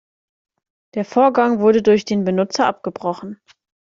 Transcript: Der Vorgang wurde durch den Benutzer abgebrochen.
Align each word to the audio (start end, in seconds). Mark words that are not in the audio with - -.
Der 0.95 1.05
Vorgang 1.05 1.59
wurde 1.59 1.83
durch 1.83 2.05
den 2.05 2.23
Benutzer 2.23 2.65
abgebrochen. 2.65 3.39